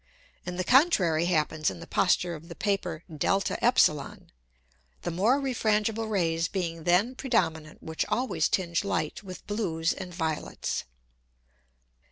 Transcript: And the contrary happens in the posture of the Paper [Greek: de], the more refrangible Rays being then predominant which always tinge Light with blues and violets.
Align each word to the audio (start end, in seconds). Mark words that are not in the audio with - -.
And 0.47 0.57
the 0.57 0.63
contrary 0.63 1.25
happens 1.25 1.69
in 1.69 1.79
the 1.79 1.85
posture 1.85 2.33
of 2.33 2.49
the 2.49 2.55
Paper 2.55 3.03
[Greek: 3.07 3.19
de], 3.19 4.27
the 5.03 5.11
more 5.11 5.39
refrangible 5.39 6.09
Rays 6.09 6.47
being 6.47 6.85
then 6.85 7.13
predominant 7.13 7.83
which 7.83 8.03
always 8.09 8.49
tinge 8.49 8.83
Light 8.83 9.21
with 9.21 9.45
blues 9.45 9.93
and 9.93 10.11
violets. 10.11 10.85